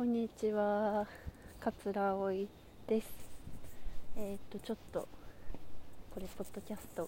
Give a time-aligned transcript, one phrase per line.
[0.00, 1.06] こんにちは、
[1.60, 2.48] 桂葵
[2.86, 3.06] です。
[4.16, 5.06] えっ、とちょっと
[6.14, 7.06] これポッドキャスト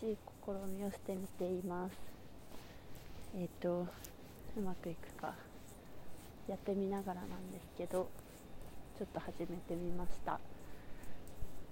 [0.00, 1.92] 新しい試みをしてみています。
[3.36, 3.86] えっ、と
[4.56, 5.34] うまくいくか
[6.48, 8.08] やってみながらなんですけど、
[8.96, 10.40] ちょっと始めてみました。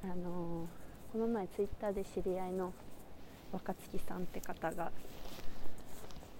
[0.04, 0.68] あの
[1.10, 2.74] この前ツイッターで知り合いの
[3.50, 4.92] 若月さんって方が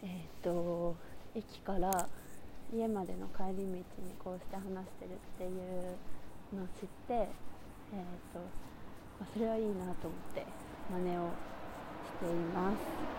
[0.03, 0.95] えっ、と
[1.35, 2.07] 駅から
[2.73, 3.85] 家までの帰り道に
[4.19, 7.29] こうして話してるっていうのを知って、えー
[8.33, 8.41] と
[9.21, 10.45] まあ、それはいいなと思って
[10.91, 11.31] 真似を
[12.07, 12.77] しています。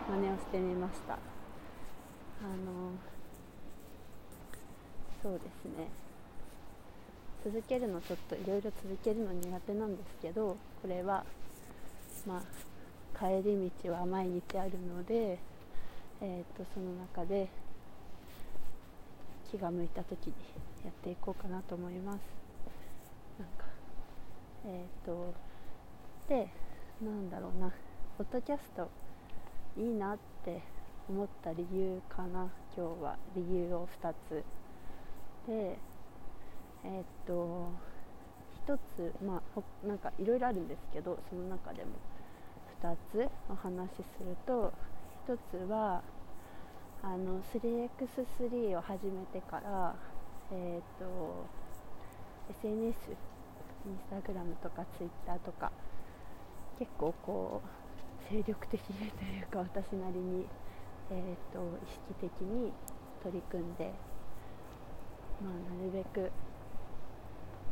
[0.09, 1.13] 真似をしてみました。
[1.13, 1.17] あ
[2.65, 2.91] の
[5.21, 5.87] そうですね。
[7.43, 11.23] 続けるのちょっといろいろ続けるの苦手なんですけどこれは
[12.25, 15.39] まあ帰り道は毎日あるので、
[16.21, 17.47] えー、とその中で
[19.51, 20.33] 気が向いた時に
[20.83, 22.19] やっていこうかなと思います。
[23.39, 23.65] なんか
[24.65, 25.33] えっ、ー、と
[26.27, 26.49] で
[27.01, 27.71] なんだろうな。
[28.17, 28.89] ポッドキャスト
[29.77, 30.63] いいなって
[31.07, 32.49] 思った理由かな。
[32.75, 34.43] 今日は理由を2つ。
[35.47, 35.77] で
[36.83, 37.69] えっ、と
[38.67, 41.91] 1つまあなんかいろいろあるんですけどその中でも
[42.83, 44.73] 2つお話しすると
[45.27, 46.01] 1つは
[47.03, 49.95] あの 3x3 を始めてから、
[50.51, 51.45] えーと、
[52.49, 53.11] SNS
[53.85, 55.71] インスタグラムとかツイッターとか
[56.79, 60.45] 結構こう精力的というか私なりに、
[61.11, 62.71] えーと、意識的に
[63.23, 63.93] 取り組んで、
[65.41, 66.31] まあ、なるべく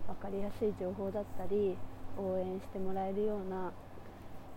[0.07, 1.75] 分かりやすい情報だったり
[2.17, 3.71] 応援してもらえるような、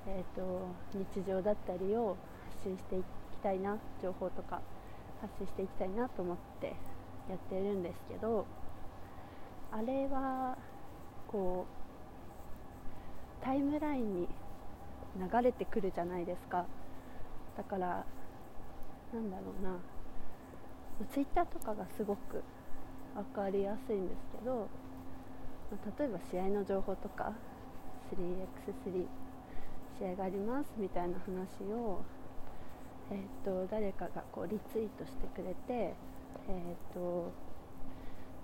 [0.07, 2.17] えーと日常だったりを
[2.53, 4.61] 発信していってきたいな情報とか
[5.21, 6.75] 発信していきたいなと思って
[7.29, 8.47] やってるんですけど
[9.71, 10.57] あれは
[11.29, 11.67] こ
[13.43, 14.29] うタイムラインに
[15.17, 16.67] 流れてくるじゃないですか。
[17.57, 18.05] だから
[19.13, 19.77] なんだろうな。
[21.13, 22.43] ツイッターとかがすごく
[23.15, 24.69] 分かりやすいんですけど、
[25.71, 27.33] まあ、例えば試合の情報とか
[28.13, 29.07] 3x3
[29.99, 32.01] 試合がありますみたいな話を
[33.11, 37.33] えーと、誰かがこうリツイートしてくれて、えーと、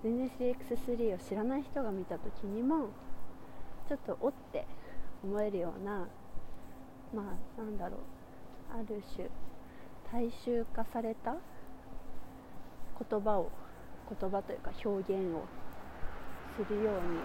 [0.03, 2.87] 全然 3x3 を知らない人が見た時にも
[3.87, 4.65] ちょっとおって
[5.23, 6.07] 思えるような
[7.13, 7.99] まあなんだろう
[8.73, 9.29] ある種
[10.11, 11.35] 大衆化された
[13.09, 13.51] 言葉を
[14.09, 15.45] 言葉というか表現を
[16.55, 17.19] するように、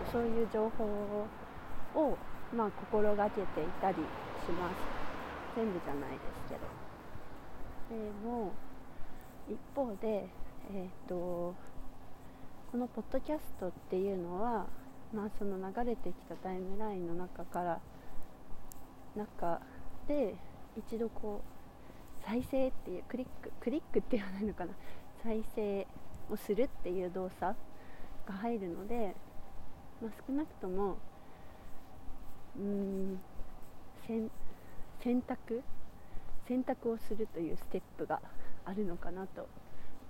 [0.00, 0.84] えーとそういう情報
[1.94, 2.16] を、
[2.54, 3.46] まあ、心がけてい
[3.80, 4.00] たりし
[4.52, 5.01] ます。
[5.54, 6.60] 全部じゃないですけど。
[7.90, 8.52] でも
[9.48, 10.28] 一方で、
[10.72, 11.54] えーと、
[12.70, 14.66] このポッドキャストっていうのは、
[15.12, 17.80] まあ、その流れてきたタイムラインの中から
[19.14, 19.60] 中
[20.08, 20.34] で
[20.76, 24.72] 一度こう再生っていうクリッククリックって言わないのかな。
[25.22, 25.86] 再生
[26.30, 27.54] をするっていう動作
[28.26, 29.14] が入るので、
[30.00, 30.96] まあ、少なくとも
[32.56, 33.20] うーん
[35.02, 35.62] 選択？
[36.46, 38.20] 選択をするというステップが
[38.64, 39.48] あるのかなと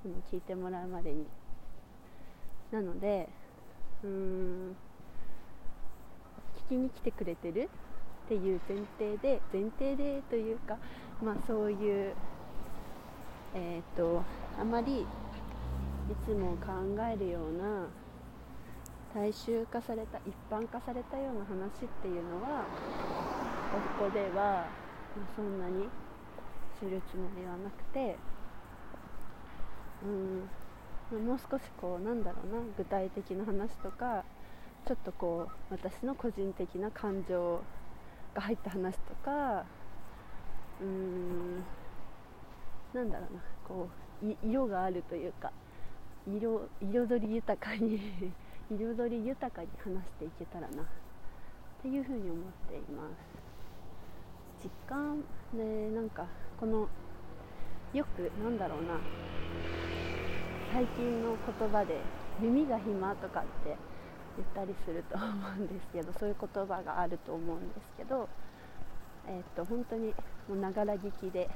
[0.03, 1.27] この聞いてもらうまでに。
[2.71, 3.29] なので
[4.03, 4.77] うーん
[6.67, 7.69] 聞きに来てくれてる
[8.25, 10.79] っていう前提で前提でというか
[11.23, 12.15] まあそういう
[13.55, 14.23] えっ、ー、と
[14.59, 15.07] あまりい
[16.25, 16.73] つも考
[17.13, 17.87] えるような
[19.15, 22.65] 大衆化された一般化されたような話っていうのは
[23.99, 24.67] ここでは
[25.17, 25.89] まあ、そんなに
[26.79, 28.17] するつもりはなくて
[30.05, 30.49] うん
[31.27, 34.25] もう少しこうなんだろうな具体的な話とか
[34.87, 37.63] ちょっとこう私の個人的な感情
[38.35, 39.65] が入った話とか
[40.81, 41.63] うん
[42.95, 43.89] なんだろうなこ
[44.23, 45.53] う色があるというか
[46.27, 48.33] 色彩り豊かに
[48.71, 50.87] 彩り豊かに話していけたらなっ
[51.83, 53.52] ていうふうに思っています。
[54.63, 56.25] 実感でなんか
[56.59, 56.89] この
[57.93, 58.95] よくなんだろうな
[60.73, 61.99] 最近の言葉で
[62.41, 63.77] 耳が暇とかって
[64.37, 68.29] 言ったりすると思うんですけどそういう言葉があると思うんですけど、
[69.27, 70.15] えー、っと本当に
[70.49, 71.51] もうながら聞きで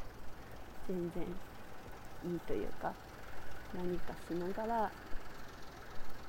[0.88, 1.23] 全然
[2.32, 2.93] いいというか
[3.75, 4.91] 何かしながら、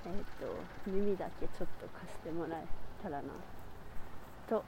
[0.06, 2.66] えー、っと耳だけちょっと貸してもらえ
[3.02, 3.24] たらな
[4.48, 4.64] と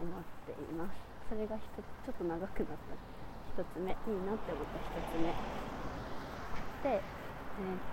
[0.00, 1.05] 思っています。
[1.28, 2.78] それがちょっと長くなっ
[3.54, 3.62] た。
[3.62, 3.90] 1つ目。
[3.90, 5.32] いいなって思った1つ目。
[6.82, 7.00] でえっ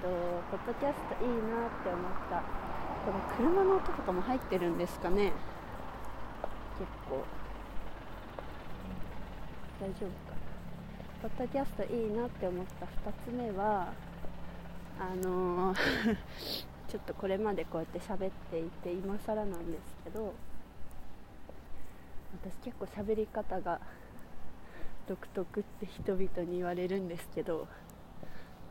[0.01, 0.07] と
[0.51, 2.43] ポッドキャストいいなって思った
[3.05, 5.31] これ車の音とかも入ってるんですかね。
[6.77, 7.23] 結構。
[9.79, 10.33] 大丈夫か
[11.21, 12.89] ポッドキャストいいなって思った2
[13.25, 13.93] つ目は
[14.99, 15.77] あのー
[16.87, 20.33] ちょっとこれまでこうやって喋っていて今更なんですけど
[22.41, 23.79] 私結構喋り方が
[25.07, 27.67] 独特って人々に言われるんですけど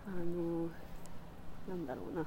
[0.06, 0.69] あの
[1.69, 2.23] なんだろうな。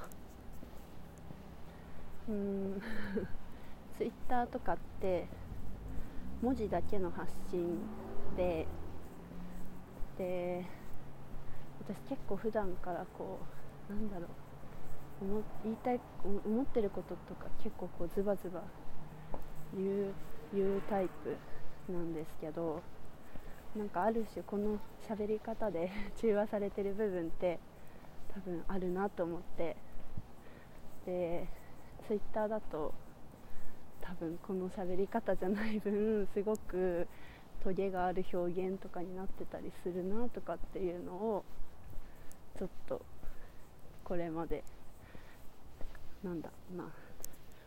[2.28, 2.82] うーん。
[3.98, 5.26] ツイッターとかって
[6.42, 7.78] 文字だけの発信
[8.36, 8.66] で
[10.18, 10.64] で
[11.80, 13.38] 私結構普段からこ
[13.90, 14.28] うなんだろう。
[15.18, 18.62] 思言いたい思ってることとか結構こうズバズバ
[19.74, 20.12] 言う
[20.54, 21.36] 言うタイプ
[21.92, 22.82] なんですけど
[23.76, 24.78] なんかある種この
[25.08, 27.58] 喋り方で 中和されてる部分って
[28.32, 29.76] 多分あるなと思って
[31.04, 31.46] で
[32.06, 32.94] ツイッターだと
[34.00, 37.06] 多分この喋り方じゃない分すごく
[37.62, 41.44] トゲがある表現とかになってたりするなとかっていうのを
[42.56, 43.02] ちょっと
[44.04, 44.62] これまで
[46.22, 46.88] なんだな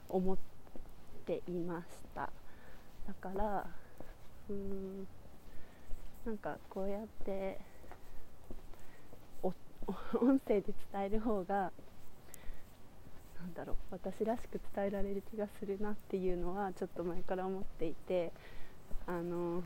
[0.08, 0.38] 思っ
[1.26, 2.32] ていました。
[3.10, 3.66] だから
[4.52, 5.08] うん
[6.28, 7.60] なんかこうやって
[10.22, 11.72] 音声で伝える方が
[13.40, 18.32] なんだろう私らしく伝えられる気がするなっていうのはちょっと前から思っていて
[19.08, 19.64] あの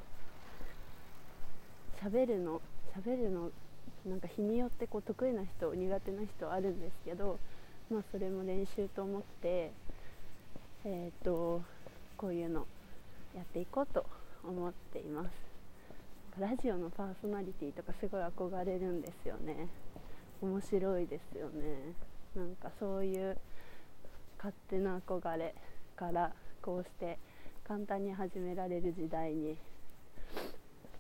[1.98, 2.62] 喋るの
[2.96, 3.52] 喋るの
[4.06, 7.38] なんか日によってこう得意な人苦手な人あるんですけど
[7.90, 9.74] まあそれも練習と思って
[10.86, 11.62] えっ、ー、と
[12.16, 12.66] こういうの
[13.36, 14.06] やっていこうと
[14.44, 15.30] 思っています。
[16.40, 19.68] ラジオのパーソナリティとかすごい憧れるんですよね。
[20.42, 21.94] 面白いですよね。
[22.36, 23.38] なんかそういう
[24.38, 25.56] 勝手な憧れ
[25.96, 27.20] からこうして
[27.64, 29.58] 簡単に始められる時代に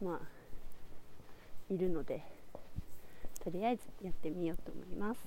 [0.02, 2.24] まあいるので
[3.44, 5.20] とりあえずやってみようと思います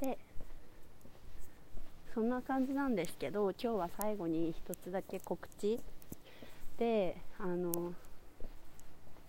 [0.00, 0.18] で
[2.12, 5.78] そんな感じなんですけど今日は最後に一つだけ告知
[6.76, 7.92] であの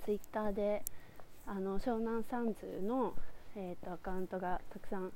[0.04, 0.84] ツイッターで
[1.46, 3.14] あの湘南サンズの、
[3.56, 5.12] えーと、アカウントがたくさん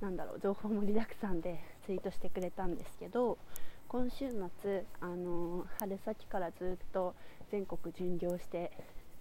[0.00, 3.38] なんだろう情報盛りだくさんでツイートしてくれたんですけど
[3.86, 7.14] 今週末あの春先からずっと
[7.52, 8.72] 全国巡業して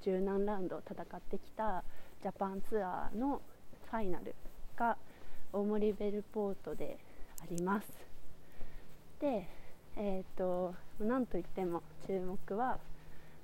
[0.01, 1.83] 十何ラウンド戦ってきた
[2.23, 3.41] ジャパンツアーの
[3.91, 4.33] ファイナル
[4.75, 4.97] が
[5.53, 6.97] 大森ベルポートで
[7.41, 7.87] あります。
[9.19, 9.47] で
[10.01, 12.79] えーと、なんといっても注目は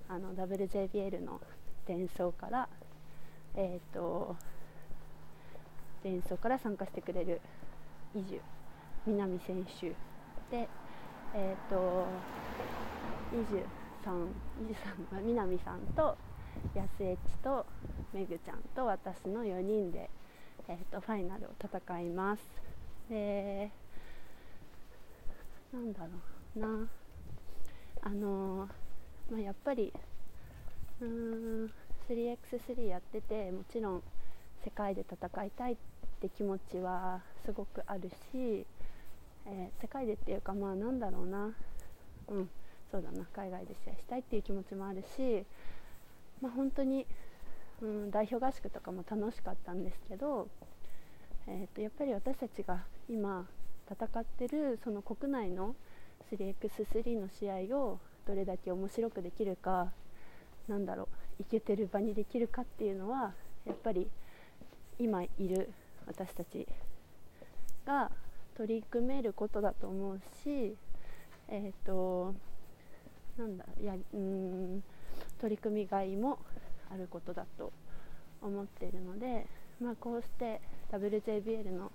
[0.07, 1.41] あの WJBL の
[1.85, 2.69] 伝送から
[3.55, 4.35] えっ、ー、と
[6.03, 7.41] 連想から参加してくれる
[8.15, 8.39] 移住
[9.05, 9.89] 南選手
[10.49, 10.69] で
[11.33, 12.05] えっ、ー、と
[13.33, 13.65] 移住
[14.03, 14.27] さん
[14.63, 16.17] 移住さんは南さんと
[16.73, 17.65] 安江地と
[18.13, 20.09] めぐちゃんと私の4人で、
[20.69, 22.43] えーと、ファイナルを戦います。
[23.09, 23.71] で
[25.75, 26.07] なんだろ
[26.55, 26.87] うな。
[28.01, 29.91] あのー、まあ、やっぱり
[31.01, 31.71] うーん
[32.07, 34.03] 3x3 やっててもちろん
[34.63, 35.75] 世界で戦いたいっ
[36.21, 38.65] て気持ちはすごくあるし、
[39.45, 41.53] えー、世界でっていうかまあなんだろうな。
[42.29, 42.49] うん
[42.89, 43.25] そうだな。
[43.35, 45.45] 海外で試合したいっていう気持ちもあるし
[46.41, 47.05] まあ本当に、
[47.81, 50.47] うん、代表合宿とかも楽しかったんですけど、
[51.47, 53.45] えー、とやっぱり私たちが今
[53.89, 55.75] 戦ってるその国内の
[56.31, 59.91] 3x3 の試合をどれだけ面白くできるか
[60.67, 61.07] なんだろ
[61.39, 63.33] ういけてる場にできるかっていうのは
[63.65, 64.07] やっぱり
[64.99, 65.71] 今いる
[66.07, 66.67] 私たち
[67.85, 68.11] が
[68.57, 70.75] 取り組めることだと思うし
[71.47, 72.33] えっ、ー、と
[73.37, 74.83] なんだやうん
[75.39, 76.39] 取り組みがいも
[76.91, 77.71] あることだと
[78.41, 79.47] 思っているので、
[79.81, 80.61] まあ、こうして
[80.91, 81.91] WJBL の、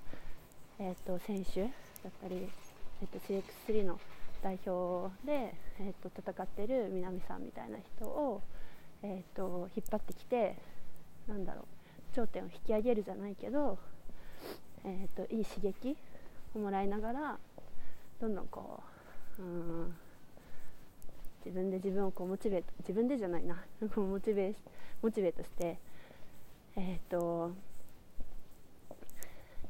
[0.81, 1.71] えーと、選手だっ
[2.21, 2.49] たり、
[3.03, 3.19] えーと、
[3.71, 4.01] CX3 の
[4.43, 8.43] 代表で、えーと、と戦っている南さんみたいな人を、
[9.03, 10.57] えー、と引っ張ってきて
[11.29, 11.63] なんだろ
[12.13, 13.79] う頂点を引き上げるじゃないけど
[14.85, 15.97] えーと、いい刺激
[16.55, 17.39] をもらいながら
[18.21, 18.81] どんどんこ
[19.39, 19.95] ううん
[21.45, 23.63] 自分で自分をこうモチベート自分でじゃないな
[23.97, 24.55] モチベ
[25.03, 25.79] モチベートして
[26.77, 27.53] えっ、ー、と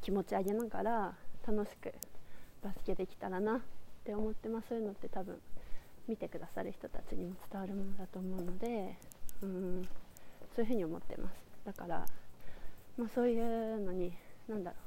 [0.01, 1.13] 気持ち上げながら
[1.47, 1.93] 楽しく
[2.63, 3.59] バスケできたらなっ
[4.03, 5.37] て思ってますそういうのって多分
[6.07, 8.97] 見てくださる人たちにも伝わるものだと思うので
[9.41, 9.87] うん
[10.55, 11.35] そういうふうに思ってます。
[11.65, 12.05] だから
[12.97, 14.13] まあ、そういうのに
[14.47, 14.77] 何だろ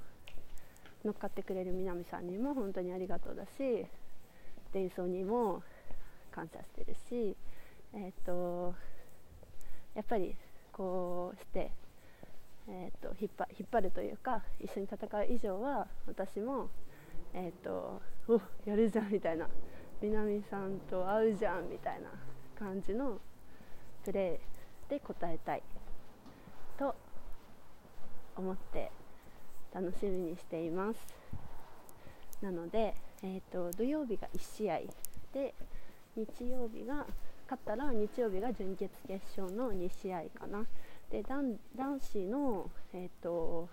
[1.05, 3.87] う乗っかってくれる南さんにも本当にありがとうだし
[4.73, 5.63] 伝送にも
[6.31, 7.37] 感謝してるし
[7.95, 8.75] えっ、ー、と
[9.95, 10.37] やっぱり
[10.73, 11.71] こうして、
[12.69, 16.71] えーと、引っ張引っ張るというか一緒に戦う以上は私も、
[17.35, 19.49] えーと、おやるじゃんみたいな。
[20.01, 22.11] 南さんと会うじゃんみたいな
[22.59, 23.19] 感じの
[24.05, 25.63] プレーで答えたい
[26.79, 26.95] と
[28.37, 28.91] 思って
[29.73, 31.01] 楽しみにしています。
[32.43, 34.81] なので、えーと、土曜日が1試合
[35.33, 35.55] で
[36.17, 37.07] 日曜日が
[37.45, 40.67] 勝ったら日曜日が準決決勝の2試合かな。
[41.11, 41.59] で男
[42.01, 43.69] 子の、えーと、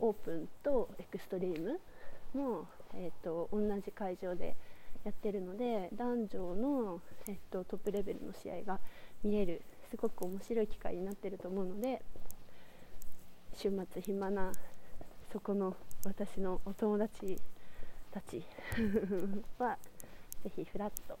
[0.00, 1.80] オープンとエクストリーム
[2.34, 4.56] も、えーと、同じ会場で
[5.04, 8.80] やってるので男女の、えーとトップレベルの試合が
[9.22, 12.02] 見れるすごく面白い機会になってると思うので
[13.54, 14.52] 週末暇な
[15.32, 17.36] そこの私のお友達
[18.10, 18.42] たち
[19.58, 19.78] は
[20.42, 21.18] ぜひフラッと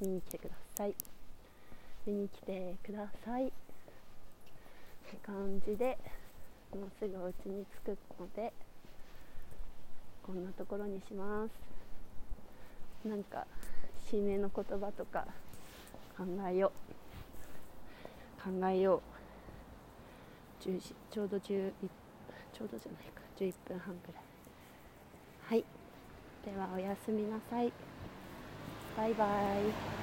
[0.00, 0.94] 見に来てください。
[2.06, 3.52] 見に来てください。
[5.12, 5.98] って感じで
[6.72, 8.52] もうすぐお家に着くので
[10.22, 11.46] こんなところにしま
[13.04, 13.06] す。
[13.06, 13.46] なんか
[14.10, 15.26] 締めの言葉とか
[16.16, 16.72] 考えよ
[18.48, 18.60] う。
[18.60, 19.02] 考えよ
[20.62, 20.68] う。
[20.68, 21.72] 10時ちょうど11
[22.52, 23.20] ちょうどじゃないか。
[23.36, 24.22] 11分半くらい。
[25.46, 25.64] はい。
[26.44, 27.72] ではおやすみなさい。
[28.96, 30.01] バイバイ。